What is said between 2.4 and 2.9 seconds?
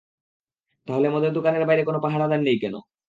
নেই কেন?